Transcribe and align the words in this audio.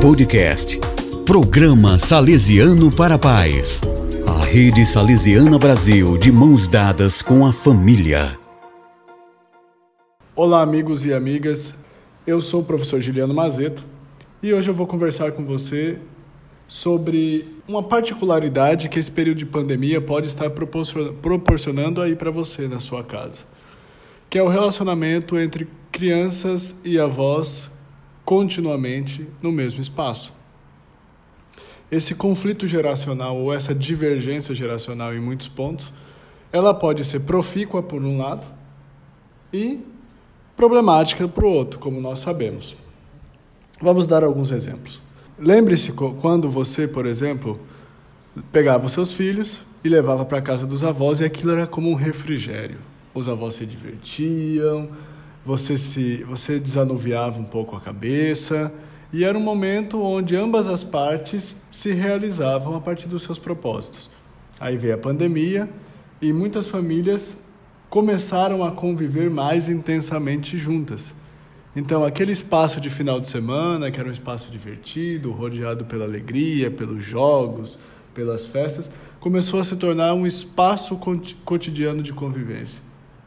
Podcast 0.00 0.78
Programa 1.26 1.98
Salesiano 1.98 2.94
para 2.94 3.16
a 3.16 3.18
Paz. 3.18 3.82
A 4.26 4.44
Rede 4.44 4.86
Salesiana 4.86 5.58
Brasil 5.58 6.16
de 6.16 6.32
mãos 6.32 6.66
dadas 6.66 7.20
com 7.20 7.44
a 7.44 7.52
família. 7.52 8.38
Olá, 10.34 10.62
amigos 10.62 11.04
e 11.04 11.12
amigas. 11.12 11.74
Eu 12.26 12.40
sou 12.40 12.62
o 12.62 12.64
professor 12.64 13.00
Giliano 13.00 13.34
Mazeto 13.34 13.84
e 14.42 14.54
hoje 14.54 14.70
eu 14.70 14.74
vou 14.74 14.86
conversar 14.86 15.32
com 15.32 15.44
você 15.44 15.98
sobre 16.66 17.56
uma 17.66 17.82
particularidade 17.82 18.88
que 18.88 18.98
esse 18.98 19.10
período 19.10 19.38
de 19.38 19.46
pandemia 19.46 20.00
pode 20.00 20.28
estar 20.28 20.48
proporcionando 20.50 22.00
aí 22.00 22.14
para 22.14 22.30
você 22.30 22.68
na 22.68 22.80
sua 22.80 23.02
casa, 23.02 23.44
que 24.30 24.38
é 24.38 24.42
o 24.42 24.48
relacionamento 24.48 25.38
entre 25.38 25.68
crianças 25.90 26.74
e 26.84 26.98
avós 26.98 27.70
continuamente 28.28 29.26
no 29.42 29.50
mesmo 29.50 29.80
espaço. 29.80 30.34
Esse 31.90 32.14
conflito 32.14 32.68
geracional 32.68 33.34
ou 33.34 33.54
essa 33.54 33.74
divergência 33.74 34.54
geracional 34.54 35.14
em 35.14 35.18
muitos 35.18 35.48
pontos, 35.48 35.94
ela 36.52 36.74
pode 36.74 37.06
ser 37.06 37.20
profícua 37.20 37.82
por 37.82 38.02
um 38.02 38.18
lado 38.18 38.46
e 39.50 39.80
problemática 40.54 41.26
para 41.26 41.46
o 41.46 41.50
outro, 41.50 41.78
como 41.78 42.02
nós 42.02 42.18
sabemos. 42.18 42.76
Vamos 43.80 44.06
dar 44.06 44.22
alguns 44.22 44.50
exemplos. 44.50 45.02
Lembre-se 45.38 45.92
quando 45.92 46.50
você, 46.50 46.86
por 46.86 47.06
exemplo, 47.06 47.58
pegava 48.52 48.84
os 48.84 48.92
seus 48.92 49.10
filhos 49.10 49.62
e 49.82 49.88
levava 49.88 50.26
para 50.26 50.36
a 50.36 50.42
casa 50.42 50.66
dos 50.66 50.84
avós 50.84 51.20
e 51.20 51.24
aquilo 51.24 51.52
era 51.52 51.66
como 51.66 51.90
um 51.90 51.94
refrigério. 51.94 52.76
Os 53.14 53.26
avós 53.26 53.54
se 53.54 53.64
divertiam, 53.64 54.90
você 55.48 55.78
se 55.78 56.22
você 56.24 56.60
desanuviava 56.60 57.40
um 57.40 57.44
pouco 57.44 57.74
a 57.74 57.80
cabeça 57.80 58.70
e 59.10 59.24
era 59.24 59.38
um 59.38 59.40
momento 59.40 59.98
onde 59.98 60.36
ambas 60.36 60.68
as 60.68 60.84
partes 60.84 61.56
se 61.72 61.90
realizavam 61.90 62.76
a 62.76 62.80
partir 62.82 63.08
dos 63.08 63.22
seus 63.22 63.38
propósitos. 63.38 64.10
Aí 64.60 64.76
veio 64.76 64.94
a 64.94 64.98
pandemia 64.98 65.66
e 66.20 66.34
muitas 66.34 66.66
famílias 66.66 67.34
começaram 67.88 68.62
a 68.62 68.72
conviver 68.72 69.30
mais 69.30 69.70
intensamente 69.70 70.58
juntas. 70.58 71.14
Então, 71.74 72.04
aquele 72.04 72.32
espaço 72.32 72.78
de 72.78 72.90
final 72.90 73.18
de 73.18 73.26
semana, 73.26 73.90
que 73.90 73.98
era 73.98 74.10
um 74.10 74.12
espaço 74.12 74.50
divertido, 74.50 75.30
rodeado 75.30 75.86
pela 75.86 76.04
alegria, 76.04 76.70
pelos 76.70 77.02
jogos, 77.02 77.78
pelas 78.12 78.46
festas, 78.46 78.90
começou 79.18 79.60
a 79.60 79.64
se 79.64 79.76
tornar 79.76 80.12
um 80.12 80.26
espaço 80.26 81.00
cotidiano 81.42 82.02
de 82.02 82.12
convivência. 82.12 82.82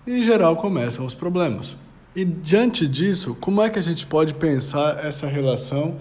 E, 0.05 0.11
em 0.11 0.21
geral, 0.21 0.55
começam 0.55 1.03
os 1.03 1.15
problemas. 1.15 1.75
E 2.13 2.25
diante 2.25 2.87
disso, 2.87 3.35
como 3.39 3.61
é 3.61 3.69
que 3.69 3.79
a 3.79 3.81
gente 3.81 4.05
pode 4.05 4.33
pensar 4.33 5.03
essa 5.05 5.27
relação 5.27 5.97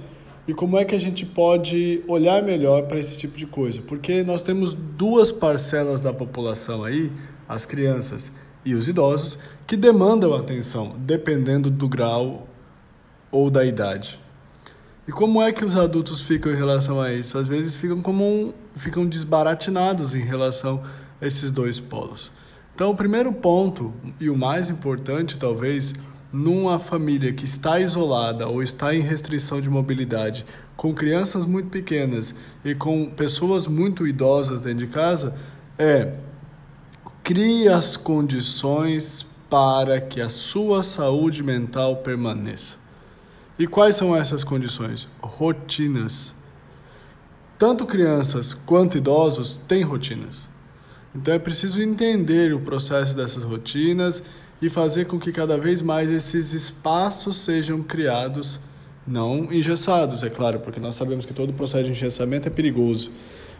e 0.46 0.52
como 0.52 0.76
é 0.76 0.84
que 0.84 0.96
a 0.96 0.98
gente 0.98 1.24
pode 1.24 2.02
olhar 2.08 2.42
melhor 2.42 2.88
para 2.88 2.98
esse 2.98 3.16
tipo 3.16 3.38
de 3.38 3.46
coisa? 3.46 3.80
Porque 3.82 4.24
nós 4.24 4.42
temos 4.42 4.74
duas 4.74 5.30
parcelas 5.30 6.00
da 6.00 6.12
população 6.12 6.82
aí, 6.82 7.12
as 7.48 7.64
crianças 7.64 8.32
e 8.64 8.74
os 8.74 8.88
idosos, 8.88 9.38
que 9.68 9.76
demandam 9.76 10.34
atenção, 10.34 10.96
dependendo 10.98 11.70
do 11.70 11.88
grau 11.88 12.48
ou 13.30 13.48
da 13.48 13.64
idade. 13.64 14.18
E 15.06 15.12
como 15.12 15.40
é 15.40 15.52
que 15.52 15.64
os 15.64 15.76
adultos 15.76 16.22
ficam 16.22 16.50
em 16.50 16.56
relação 16.56 17.00
a 17.00 17.12
isso? 17.12 17.38
Às 17.38 17.46
vezes 17.46 17.76
ficam 17.76 18.02
como 18.02 18.24
um, 18.24 18.52
ficam 18.76 19.06
desbaratinados 19.06 20.12
em 20.12 20.24
relação 20.24 20.82
a 21.20 21.26
esses 21.26 21.52
dois 21.52 21.78
polos. 21.78 22.32
Então, 22.80 22.92
o 22.92 22.96
primeiro 22.96 23.30
ponto, 23.30 23.92
e 24.18 24.30
o 24.30 24.34
mais 24.38 24.70
importante 24.70 25.36
talvez, 25.36 25.92
numa 26.32 26.78
família 26.78 27.30
que 27.30 27.44
está 27.44 27.78
isolada 27.78 28.48
ou 28.48 28.62
está 28.62 28.94
em 28.94 29.02
restrição 29.02 29.60
de 29.60 29.68
mobilidade, 29.68 30.46
com 30.78 30.94
crianças 30.94 31.44
muito 31.44 31.68
pequenas 31.68 32.34
e 32.64 32.74
com 32.74 33.10
pessoas 33.10 33.66
muito 33.66 34.06
idosas 34.06 34.62
dentro 34.62 34.86
de 34.86 34.86
casa, 34.86 35.34
é 35.78 36.14
crie 37.22 37.68
as 37.68 37.98
condições 37.98 39.26
para 39.50 40.00
que 40.00 40.18
a 40.18 40.30
sua 40.30 40.82
saúde 40.82 41.42
mental 41.42 41.96
permaneça. 41.96 42.76
E 43.58 43.66
quais 43.66 43.94
são 43.94 44.16
essas 44.16 44.42
condições? 44.42 45.06
Rotinas. 45.20 46.32
Tanto 47.58 47.84
crianças 47.84 48.54
quanto 48.54 48.96
idosos 48.96 49.58
têm 49.68 49.82
rotinas. 49.82 50.48
Então 51.14 51.34
é 51.34 51.38
preciso 51.38 51.82
entender 51.82 52.54
o 52.54 52.60
processo 52.60 53.14
dessas 53.14 53.42
rotinas 53.42 54.22
e 54.62 54.68
fazer 54.68 55.06
com 55.06 55.18
que 55.18 55.32
cada 55.32 55.56
vez 55.56 55.82
mais 55.82 56.08
esses 56.10 56.52
espaços 56.52 57.38
sejam 57.38 57.82
criados, 57.82 58.60
não 59.06 59.52
engessados, 59.52 60.22
é 60.22 60.30
claro, 60.30 60.60
porque 60.60 60.78
nós 60.78 60.94
sabemos 60.94 61.26
que 61.26 61.34
todo 61.34 61.52
processo 61.52 61.84
de 61.84 61.90
engessamento 61.90 62.46
é 62.46 62.50
perigoso, 62.50 63.10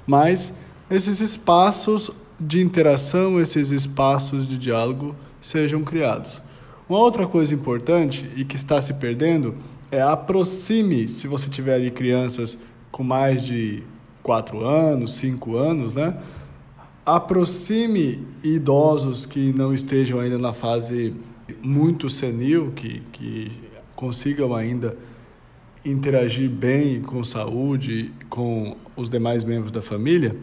mas 0.07 0.53
esses 0.91 1.21
espaços 1.21 2.11
de 2.39 2.61
interação, 2.61 3.41
esses 3.41 3.71
espaços 3.71 4.47
de 4.47 4.57
diálogo 4.57 5.17
sejam 5.41 5.83
criados. 5.83 6.41
Uma 6.89 6.99
outra 6.99 7.27
coisa 7.27 7.55
importante 7.55 8.31
e 8.37 8.45
que 8.45 8.57
está 8.57 8.81
se 8.81 8.95
perdendo 8.95 9.55
é 9.91 10.01
aproxime, 10.01 11.09
se 11.09 11.27
você 11.27 11.49
tiver 11.49 11.75
ali 11.75 11.91
crianças 11.91 12.57
com 12.91 13.03
mais 13.03 13.45
de 13.45 13.83
4 14.23 14.65
anos, 14.65 15.15
5 15.15 15.57
anos, 15.57 15.93
né? 15.95 16.17
Aproxime 17.17 18.27
idosos 18.43 19.27
que 19.27 19.53
não 19.53 19.75
estejam 19.75 20.21
ainda 20.21 20.39
na 20.39 20.53
fase 20.53 21.15
muito 21.63 22.09
senil, 22.09 22.73
que, 22.73 23.03
que 23.13 23.51
consigam 23.97 24.55
ainda 24.55 24.97
interagir 25.85 26.49
bem 26.49 27.01
com 27.01 27.25
saúde, 27.25 28.13
com 28.29 28.77
os 28.97 29.09
demais 29.09 29.45
membros 29.45 29.73
da 29.73 29.83
família, 29.83 30.37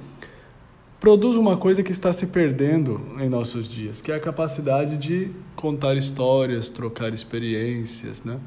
produz 0.99 1.35
uma 1.35 1.55
coisa 1.55 1.83
que 1.83 1.91
está 1.91 2.11
se 2.11 2.27
perdendo 2.27 3.01
em 3.19 3.29
nossos 3.29 3.69
dias, 3.69 4.01
que 4.01 4.11
é 4.11 4.15
a 4.15 4.19
capacidade 4.19 4.97
de 4.97 5.31
contar 5.55 5.95
histórias, 5.95 6.69
trocar 6.69 7.13
experiências, 7.13 8.23
né? 8.23 8.39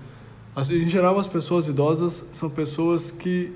Em 0.71 0.89
geral, 0.89 1.19
as 1.19 1.29
pessoas 1.29 1.69
idosas 1.69 2.27
são 2.33 2.51
pessoas 2.51 3.11
que 3.11 3.53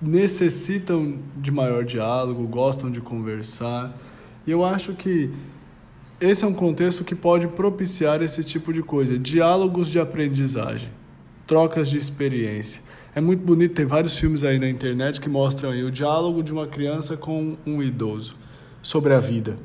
necessitam 0.00 1.18
de 1.36 1.50
maior 1.50 1.84
diálogo, 1.84 2.46
gostam 2.46 2.90
de 2.90 3.00
conversar. 3.00 3.96
E 4.46 4.50
eu 4.50 4.64
acho 4.64 4.94
que 4.94 5.30
esse 6.20 6.44
é 6.44 6.46
um 6.46 6.54
contexto 6.54 7.04
que 7.04 7.14
pode 7.14 7.46
propiciar 7.48 8.22
esse 8.22 8.42
tipo 8.42 8.72
de 8.72 8.82
coisa, 8.82 9.18
diálogos 9.18 9.88
de 9.88 9.98
aprendizagem, 9.98 10.88
trocas 11.46 11.88
de 11.88 11.98
experiência. 11.98 12.82
É 13.14 13.20
muito 13.20 13.44
bonito, 13.44 13.74
tem 13.74 13.86
vários 13.86 14.16
filmes 14.18 14.42
aí 14.42 14.58
na 14.58 14.68
internet 14.68 15.20
que 15.20 15.28
mostram 15.28 15.70
o 15.70 15.90
diálogo 15.90 16.42
de 16.42 16.52
uma 16.52 16.66
criança 16.66 17.16
com 17.16 17.56
um 17.64 17.82
idoso 17.82 18.36
sobre 18.82 19.14
a 19.14 19.20
vida. 19.20 19.56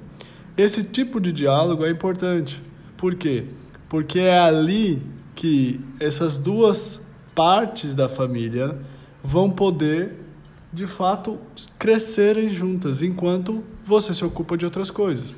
Esse 0.57 0.83
tipo 0.83 1.19
de 1.19 1.31
diálogo 1.31 1.85
é 1.85 1.89
importante. 1.89 2.61
Por 2.97 3.15
quê? 3.15 3.45
Porque 3.87 4.19
é 4.19 4.37
ali 4.37 5.01
que 5.33 5.79
essas 5.99 6.37
duas 6.37 7.01
partes 7.33 7.95
da 7.95 8.09
família 8.09 8.77
vão 9.23 9.49
poder, 9.49 10.15
de 10.71 10.87
fato, 10.87 11.39
crescerem 11.77 12.49
juntas, 12.49 13.01
enquanto 13.01 13.63
você 13.83 14.13
se 14.13 14.23
ocupa 14.23 14.57
de 14.57 14.65
outras 14.65 14.91
coisas. 14.91 15.35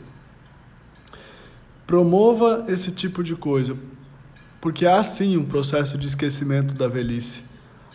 Promova 1.88 2.66
esse 2.68 2.92
tipo 2.92 3.24
de 3.24 3.36
coisa, 3.36 3.76
porque 4.60 4.86
há 4.86 5.04
sim 5.04 5.38
um 5.38 5.46
processo 5.46 5.98
de 5.98 6.08
esquecimento 6.08 6.74
da 6.74 6.88
velhice. 6.88 7.44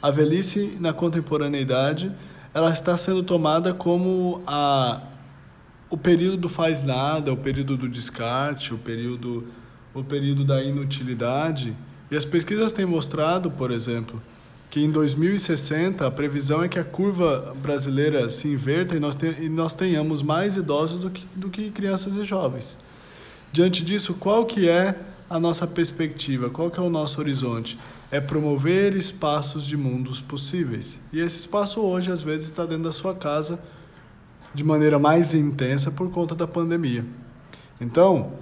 A 0.02 0.10
velhice 0.10 0.76
na 0.80 0.92
contemporaneidade, 0.92 2.12
ela 2.52 2.70
está 2.70 2.96
sendo 2.96 3.22
tomada 3.22 3.72
como 3.72 4.42
a 4.46 5.02
o 5.88 5.96
período 5.96 6.36
do 6.36 6.48
faz 6.48 6.82
nada, 6.82 7.32
o 7.32 7.36
período 7.36 7.76
do 7.76 7.88
descarte, 7.88 8.74
o 8.74 8.78
período 8.78 9.46
o 9.94 10.04
período 10.04 10.44
da 10.44 10.62
inutilidade. 10.62 11.74
E 12.10 12.16
as 12.16 12.24
pesquisas 12.24 12.70
têm 12.70 12.84
mostrado, 12.84 13.50
por 13.50 13.70
exemplo, 13.70 14.22
que 14.70 14.82
em 14.82 14.90
2060 14.90 16.06
a 16.06 16.10
previsão 16.10 16.62
é 16.62 16.68
que 16.68 16.78
a 16.78 16.84
curva 16.84 17.54
brasileira 17.62 18.28
se 18.28 18.48
inverta 18.48 18.96
e 18.96 19.00
nós, 19.00 19.14
te, 19.14 19.26
e 19.26 19.48
nós 19.48 19.74
tenhamos 19.74 20.22
mais 20.22 20.56
idosos 20.56 21.00
do 21.00 21.10
que, 21.10 21.26
do 21.34 21.48
que 21.48 21.70
crianças 21.70 22.16
e 22.16 22.24
jovens. 22.24 22.76
Diante 23.52 23.84
disso, 23.84 24.14
qual 24.14 24.44
que 24.44 24.68
é 24.68 24.98
a 25.30 25.38
nossa 25.38 25.66
perspectiva? 25.66 26.50
Qual 26.50 26.70
que 26.70 26.78
é 26.78 26.82
o 26.82 26.90
nosso 26.90 27.20
horizonte? 27.20 27.78
É 28.10 28.20
promover 28.20 28.94
espaços 28.94 29.64
de 29.64 29.76
mundos 29.76 30.20
possíveis. 30.20 30.98
E 31.12 31.20
esse 31.20 31.38
espaço 31.38 31.80
hoje, 31.80 32.10
às 32.10 32.22
vezes, 32.22 32.46
está 32.46 32.64
dentro 32.64 32.84
da 32.84 32.92
sua 32.92 33.14
casa 33.14 33.58
de 34.54 34.62
maneira 34.64 34.98
mais 34.98 35.34
intensa 35.34 35.90
por 35.90 36.10
conta 36.10 36.34
da 36.34 36.46
pandemia. 36.46 37.04
Então, 37.80 38.34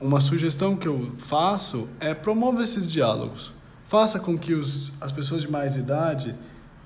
uma 0.00 0.20
sugestão 0.20 0.76
que 0.76 0.86
eu 0.86 1.12
faço 1.18 1.88
é 2.00 2.14
promover 2.14 2.64
esses 2.64 2.90
diálogos 2.90 3.57
faça 3.88 4.20
com 4.20 4.38
que 4.38 4.54
os, 4.54 4.92
as 5.00 5.10
pessoas 5.10 5.42
de 5.42 5.50
mais 5.50 5.74
idade, 5.74 6.34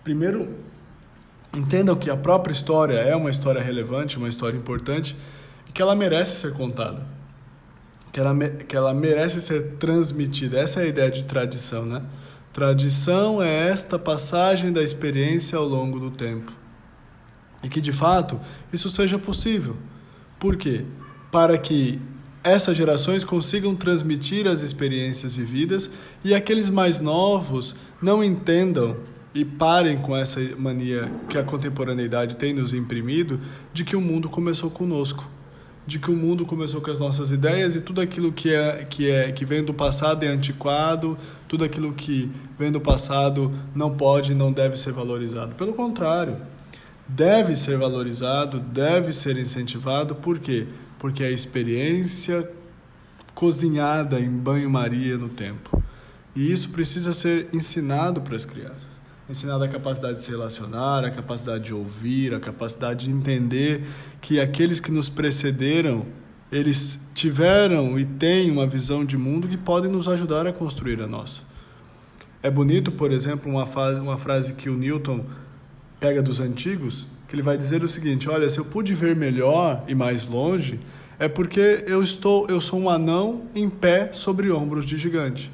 primeiro, 0.03 0.57
entendam 1.53 1.97
que 1.97 2.09
a 2.09 2.17
própria 2.17 2.53
história 2.53 2.95
é 2.95 3.15
uma 3.15 3.29
história 3.29 3.61
relevante, 3.61 4.17
uma 4.17 4.29
história 4.29 4.57
importante 4.57 5.17
e 5.69 5.73
que 5.73 5.83
ela 5.83 5.95
merece 5.95 6.41
ser 6.41 6.55
contada, 6.55 7.05
que 8.11 8.21
ela, 8.21 8.35
que 8.49 8.77
ela 8.77 8.95
merece 8.95 9.41
ser 9.41 9.73
transmitida. 9.79 10.59
Essa 10.59 10.81
é 10.81 10.85
a 10.85 10.87
ideia 10.87 11.11
de 11.11 11.25
tradição, 11.25 11.85
né? 11.85 12.03
Tradição 12.53 13.43
é 13.43 13.69
esta 13.69 13.99
passagem 13.99 14.73
da 14.73 14.83
experiência 14.83 15.59
ao 15.59 15.65
longo 15.65 15.99
do 15.99 16.11
tempo. 16.11 16.53
E 17.63 17.69
que 17.69 17.81
de 17.81 17.93
fato 17.93 18.41
isso 18.73 18.91
seja 18.91 19.19
possível. 19.19 19.77
Por 20.39 20.57
quê? 20.57 20.85
Para 21.31 21.57
que 21.57 22.01
essas 22.45 22.77
gerações 22.77 23.25
consigam 23.25 23.75
transmitir 23.75 24.49
as 24.49 24.63
experiências 24.63 25.35
vividas 25.35 25.89
e 26.25 26.35
aqueles 26.35 26.69
mais 26.69 26.99
novos 26.99 27.75
não 28.01 28.23
entendam 28.23 28.97
e 29.35 29.45
parem 29.45 29.99
com 29.99 30.17
essa 30.17 30.41
mania 30.59 31.11
que 31.29 31.39
a 31.39 31.45
contemporaneidade 31.45 32.37
tem 32.37 32.53
nos 32.53 32.75
imprimido 32.75 33.41
de 33.73 33.85
que 33.85 33.97
o 33.97 34.01
mundo 34.01 34.29
começou 34.29 34.71
conosco, 34.71 35.27
de 35.87 35.99
que 35.99 36.11
o 36.11 36.17
mundo 36.17 36.45
começou 36.45 36.81
com 36.81 36.91
as 36.91 36.99
nossas 36.99 37.31
ideias 37.31 37.75
e 37.75 37.81
tudo 37.81 38.01
aquilo 38.01 38.33
que 38.33 38.53
é 38.53 38.85
que 38.85 39.09
é 39.09 39.33
que 39.33 39.45
vem 39.45 39.65
do 39.65 39.73
passado 39.73 40.25
é 40.25 40.29
antiquado, 40.29 41.17
tudo 41.49 41.65
aquilo 41.65 41.93
que 41.93 42.31
vem 42.59 42.71
do 42.71 42.81
passado 42.81 43.53
não 43.75 43.97
pode, 43.97 44.35
não 44.35 44.53
deve 44.53 44.77
ser 44.77 44.93
valorizado. 44.93 45.55
Pelo 45.55 45.73
contrário, 45.73 46.37
deve 47.07 47.57
ser 47.57 47.77
valorizado, 47.79 48.61
deve 48.61 49.13
ser 49.13 49.37
incentivado, 49.37 50.15
por 50.15 50.39
quê? 50.39 50.67
porque 51.03 51.25
a 51.25 51.31
experiência 51.33 52.49
cozinhada 53.35 54.21
em 54.21 54.31
banho-maria 54.31 55.19
no 55.19 55.29
tempo. 55.29 55.83
E 56.33 56.53
isso 56.53 56.69
precisa 56.69 57.13
ser 57.13 57.49
ensinado 57.53 58.21
para 58.21 58.37
as 58.37 58.45
crianças. 58.45 58.87
Ensinado 59.29 59.65
a 59.65 59.69
capacidade 59.69 60.19
de 60.19 60.23
se 60.23 60.31
relacionar, 60.31 61.05
a 61.05 61.11
capacidade 61.11 61.65
de 61.65 61.75
ouvir, 61.75 62.33
a 62.33 62.39
capacidade 62.39 63.07
de 63.07 63.11
entender 63.11 63.85
que 64.21 64.39
aqueles 64.39 64.79
que 64.79 64.93
nos 64.93 65.09
precederam, 65.09 66.07
eles 66.53 67.01
tiveram 67.13 67.99
e 67.99 68.05
têm 68.05 68.49
uma 68.49 68.67
visão 68.67 69.05
de 69.05 69.19
mundo 69.19 69.49
que 69.49 69.57
podem 69.57 69.91
nos 69.91 70.07
ajudar 70.07 70.47
a 70.47 70.53
construir 70.53 71.03
a 71.03 71.09
nossa. 71.09 71.41
É 72.45 72.49
bonito, 72.49 72.93
por 72.93 73.11
exemplo, 73.11 73.51
uma, 73.51 73.67
fase, 73.67 74.01
uma 74.01 74.19
frase 74.19 74.55
que 74.55 74.71
o 74.71 74.77
Newton 74.77 75.27
pega 76.03 76.21
dos 76.21 76.41
antigos, 76.41 77.07
que 77.29 77.37
ele 77.37 77.43
vai 77.43 77.57
dizer 77.57 77.85
o 77.85 77.89
seguinte: 77.89 78.29
olha, 78.29 78.51
se 78.51 78.59
eu 78.59 78.65
pude 78.65 78.93
ver 78.93 79.15
melhor 79.15 79.85
e 79.87 79.95
mais 79.95 80.27
longe, 80.27 80.81
é 81.17 81.29
porque 81.29 81.85
eu 81.87 82.03
estou, 82.03 82.49
eu 82.49 82.61
sou 82.61 82.81
um 82.81 82.91
anão 82.91 83.43
em 83.55 83.71
pé 83.71 84.11
sobre 84.13 84.51
ombros 84.51 84.85
de 84.85 84.99
gigante. 84.99 85.49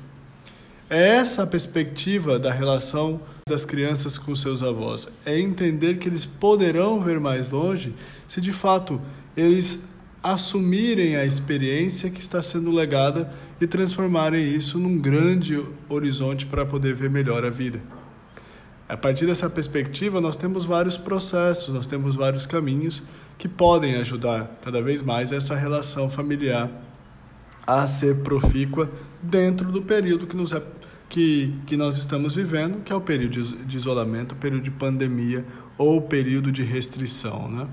É 0.88 1.16
essa 1.16 1.42
a 1.42 1.46
perspectiva 1.46 2.38
da 2.38 2.50
relação 2.50 3.20
das 3.46 3.66
crianças 3.66 4.16
com 4.16 4.34
seus 4.34 4.62
avós. 4.62 5.06
É 5.26 5.38
entender 5.38 5.98
que 5.98 6.08
eles 6.08 6.24
poderão 6.24 6.98
ver 6.98 7.20
mais 7.20 7.50
longe 7.50 7.94
se 8.26 8.40
de 8.40 8.54
fato 8.54 8.98
eles 9.36 9.78
assumirem 10.22 11.16
a 11.16 11.26
experiência 11.26 12.08
que 12.08 12.20
está 12.20 12.42
sendo 12.42 12.70
legada 12.70 13.30
e 13.60 13.66
transformarem 13.66 14.50
isso 14.50 14.78
num 14.78 14.98
grande 14.98 15.62
horizonte 15.90 16.46
para 16.46 16.64
poder 16.64 16.94
ver 16.94 17.10
melhor 17.10 17.44
a 17.44 17.50
vida. 17.50 17.97
A 18.88 18.96
partir 18.96 19.26
dessa 19.26 19.50
perspectiva, 19.50 20.18
nós 20.18 20.34
temos 20.34 20.64
vários 20.64 20.96
processos, 20.96 21.74
nós 21.74 21.86
temos 21.86 22.16
vários 22.16 22.46
caminhos 22.46 23.02
que 23.36 23.46
podem 23.46 23.96
ajudar 23.96 24.58
cada 24.64 24.80
vez 24.80 25.02
mais 25.02 25.30
essa 25.30 25.54
relação 25.54 26.08
familiar 26.08 26.70
a 27.66 27.86
ser 27.86 28.16
profícua 28.20 28.90
dentro 29.22 29.70
do 29.70 29.82
período 29.82 30.26
que, 30.26 30.34
nos 30.34 30.54
é, 30.54 30.62
que, 31.06 31.54
que 31.66 31.76
nós 31.76 31.98
estamos 31.98 32.34
vivendo, 32.34 32.82
que 32.82 32.90
é 32.90 32.96
o 32.96 33.00
período 33.00 33.42
de 33.66 33.76
isolamento, 33.76 34.32
o 34.32 34.36
período 34.36 34.62
de 34.62 34.70
pandemia 34.70 35.44
ou 35.76 35.98
o 35.98 36.02
período 36.02 36.50
de 36.50 36.62
restrição. 36.62 37.46
Né? 37.46 37.68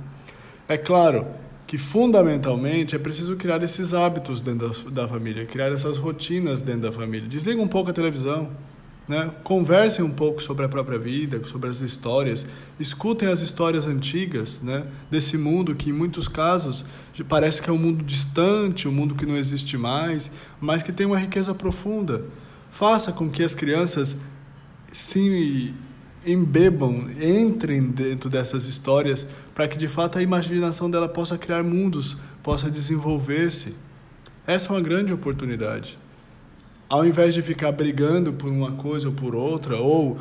É 0.68 0.78
claro 0.78 1.26
que 1.66 1.78
fundamentalmente 1.78 2.94
é 2.94 3.00
preciso 3.00 3.38
criar 3.38 3.64
esses 3.64 3.94
hábitos 3.94 4.42
dentro 4.42 4.70
da, 4.70 5.04
da 5.04 5.08
família, 5.08 5.46
criar 5.46 5.72
essas 5.72 5.98
rotinas 5.98 6.60
dentro 6.60 6.82
da 6.82 6.92
família. 6.92 7.30
Desliga 7.30 7.62
um 7.62 7.68
pouco 7.70 7.90
a 7.90 7.94
televisão 7.94 8.52
né? 9.08 9.32
Conversem 9.44 10.04
um 10.04 10.10
pouco 10.10 10.42
sobre 10.42 10.66
a 10.66 10.70
própria 10.70 10.98
vida, 10.98 11.44
sobre 11.46 11.70
as 11.70 11.82
histórias, 11.82 12.46
escutem 12.80 13.30
as 13.30 13.42
histórias 13.42 13.86
antigas 13.86 14.60
né? 14.62 14.86
desse 15.10 15.38
mundo 15.38 15.76
que, 15.76 15.90
em 15.90 15.94
muitos 15.94 16.28
casos, 16.28 16.84
parece 17.28 17.62
que 17.62 17.70
é 17.70 17.74
um 17.74 17.78
mundo 17.78 18.04
distante, 18.04 18.88
um 18.88 18.92
mundo 18.92 19.16
que 19.16 19.26
não 19.26 19.36
existe 19.36 19.78
mais, 19.78 20.32
mas 20.60 20.82
que 20.82 20.92
tem 20.92 21.06
uma 21.06 21.20
riqueza 21.20 21.54
profunda. 21.54 22.26
Faça 22.72 23.12
com 23.12 23.30
que 23.30 23.44
as 23.44 23.54
crianças 23.54 24.16
se 24.92 25.74
embebam, 26.26 27.06
entrem 27.22 27.84
dentro 27.84 28.30
dessas 28.30 28.66
histórias, 28.66 29.26
para 29.54 29.68
que 29.68 29.78
de 29.78 29.88
fato 29.88 30.18
a 30.18 30.24
imaginação 30.24 30.90
dela 30.90 31.08
possa 31.08 31.38
criar 31.38 31.64
mundos, 31.64 32.18
possa 32.42 32.70
desenvolver-se. 32.70 33.76
Essa 34.48 34.70
é 34.70 34.76
uma 34.76 34.82
grande 34.82 35.14
oportunidade 35.14 35.98
ao 36.90 37.06
invés 37.06 37.34
de 37.34 37.42
ficar 37.42 37.72
brigando 37.72 38.34
por 38.34 38.50
uma 38.50 38.74
coisa 38.74 39.08
ou 39.08 39.14
por 39.14 39.36
outra, 39.36 39.78
ou 39.78 40.18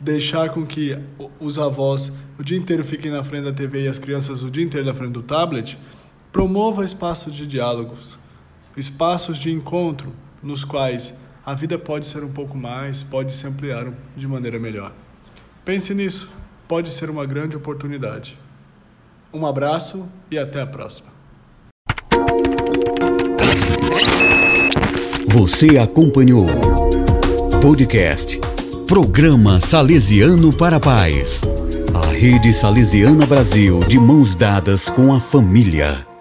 deixar 0.00 0.50
com 0.50 0.66
que 0.66 0.98
os 1.38 1.58
avós 1.58 2.12
o 2.38 2.42
dia 2.42 2.58
inteiro 2.58 2.84
fiquem 2.84 3.10
na 3.10 3.22
frente 3.22 3.44
da 3.44 3.52
TV 3.52 3.84
e 3.84 3.88
as 3.88 3.98
crianças 3.98 4.42
o 4.42 4.50
dia 4.50 4.64
inteiro 4.64 4.86
na 4.86 4.94
frente 4.94 5.12
do 5.12 5.22
tablet, 5.22 5.78
promova 6.32 6.84
espaços 6.84 7.34
de 7.34 7.46
diálogos, 7.46 8.18
espaços 8.76 9.38
de 9.38 9.50
encontro 9.50 10.12
nos 10.42 10.64
quais 10.64 11.14
a 11.44 11.54
vida 11.54 11.78
pode 11.78 12.06
ser 12.06 12.24
um 12.24 12.32
pouco 12.32 12.56
mais, 12.56 13.02
pode 13.02 13.32
se 13.32 13.46
ampliar 13.46 13.92
de 14.16 14.26
maneira 14.26 14.58
melhor. 14.58 14.92
Pense 15.64 15.94
nisso, 15.94 16.32
pode 16.66 16.90
ser 16.90 17.10
uma 17.10 17.26
grande 17.26 17.56
oportunidade. 17.56 18.38
Um 19.32 19.46
abraço 19.46 20.06
e 20.30 20.38
até 20.38 20.60
a 20.60 20.66
próxima. 20.66 21.10
Você 25.32 25.78
acompanhou 25.78 26.46
podcast 27.62 28.38
Programa 28.86 29.62
Salesiano 29.62 30.54
para 30.54 30.78
Paz. 30.78 31.40
A 31.94 32.08
Rede 32.08 32.52
Salesiana 32.52 33.24
Brasil 33.24 33.80
de 33.80 33.98
mãos 33.98 34.34
dadas 34.34 34.90
com 34.90 35.10
a 35.10 35.18
família. 35.18 36.11